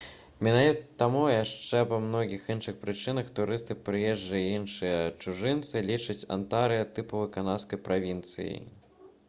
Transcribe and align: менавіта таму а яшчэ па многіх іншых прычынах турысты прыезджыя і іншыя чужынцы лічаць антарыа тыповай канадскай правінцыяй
менавіта 0.45 0.85
таму 1.01 1.19
а 1.25 1.33
яшчэ 1.33 1.81
па 1.91 1.99
многіх 2.05 2.47
іншых 2.53 2.79
прычынах 2.85 3.29
турысты 3.41 3.77
прыезджыя 3.89 4.41
і 4.47 4.57
іншыя 4.61 4.97
чужынцы 5.25 5.85
лічаць 5.91 6.19
антарыа 6.39 6.91
тыповай 6.99 7.33
канадскай 7.39 7.85
правінцыяй 7.89 8.59